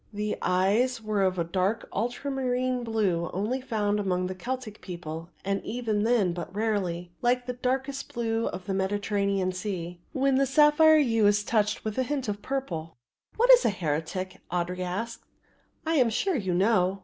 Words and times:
The 0.11 0.35
eyes 0.41 0.99
were 0.99 1.21
of 1.21 1.35
the 1.35 1.43
dark 1.43 1.87
ultramarine 1.93 2.83
blue 2.83 3.29
only 3.35 3.61
found 3.61 3.99
among 3.99 4.25
the 4.25 4.33
Keltic 4.33 4.81
peoples 4.81 5.27
and 5.45 5.63
even 5.63 6.01
then 6.01 6.33
but 6.33 6.55
rarely, 6.55 7.11
like 7.21 7.45
the 7.45 7.53
darkest 7.53 8.11
blue 8.11 8.47
of 8.47 8.65
the 8.65 8.73
Mediterranean 8.73 9.51
Sea, 9.51 10.01
when 10.11 10.37
the 10.37 10.47
sapphire 10.47 10.97
hue 10.97 11.27
is 11.27 11.43
touched 11.43 11.85
with 11.85 11.99
a 11.99 12.03
hint 12.03 12.27
of 12.27 12.41
purple. 12.41 12.97
"What 13.37 13.51
is 13.51 13.63
a 13.63 13.69
heretic?" 13.69 14.39
Audry 14.51 14.79
asked; 14.79 15.23
"I 15.85 15.97
am 15.97 16.09
sure 16.09 16.35
you 16.35 16.55
know." 16.55 16.99